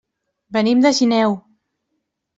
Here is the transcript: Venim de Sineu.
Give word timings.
Venim 0.57 0.81
de 0.85 0.93
Sineu. 1.01 1.37